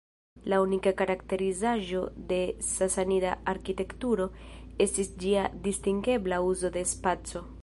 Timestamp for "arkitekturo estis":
3.55-5.15